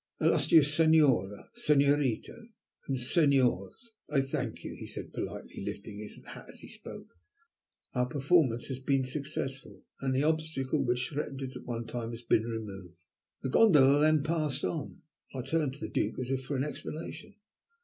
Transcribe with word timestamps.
"Illustrious 0.19 0.73
Senora, 0.73 1.51
Senorita, 1.53 2.47
and 2.87 2.99
Senors, 2.99 3.91
I 4.09 4.21
thank 4.21 4.63
you," 4.63 4.73
he 4.75 4.87
said, 4.87 5.13
politely 5.13 5.63
lifting 5.63 5.99
his 5.99 6.19
hat 6.25 6.47
as 6.49 6.59
he 6.61 6.69
spoke. 6.69 7.05
"Our 7.93 8.07
performance 8.07 8.65
has 8.69 8.79
been 8.79 9.03
successful, 9.03 9.83
and 9.99 10.15
the 10.15 10.23
obstacle 10.23 10.83
which 10.83 11.09
threatened 11.09 11.43
it 11.43 11.55
at 11.55 11.65
one 11.67 11.85
time 11.85 12.09
has 12.09 12.23
been 12.23 12.45
removed." 12.47 12.95
The 13.43 13.49
gondola 13.49 13.99
then 13.99 14.23
passed 14.23 14.63
on, 14.63 15.03
and 15.33 15.43
I 15.43 15.45
turned 15.47 15.73
to 15.73 15.79
the 15.81 15.87
Duke 15.87 16.17
as 16.17 16.31
if 16.31 16.45
for 16.45 16.55
an 16.57 16.63
explanation. 16.63 17.35